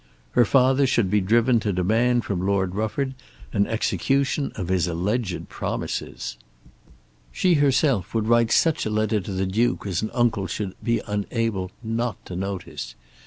Her 0.31 0.45
father 0.45 0.87
should 0.87 1.11
be 1.11 1.21
driven 1.21 1.59
to 1.59 1.71
demand 1.71 2.25
from 2.25 2.43
Lord 2.43 2.73
Rufford 2.73 3.13
an 3.53 3.67
execution 3.67 4.51
of 4.55 4.69
his 4.69 4.87
alleged 4.87 5.47
promises. 5.47 6.37
She 7.31 7.53
herself 7.53 8.15
would 8.15 8.25
write 8.25 8.49
such 8.51 8.83
a 8.83 8.89
letter 8.89 9.19
to 9.21 9.31
the 9.31 9.45
Duke 9.45 9.85
as 9.85 10.01
an 10.01 10.09
uncle 10.15 10.47
should 10.47 10.73
be 10.83 11.03
unable 11.07 11.69
not 11.83 12.17
to 12.25 12.35
notice. 12.35 12.95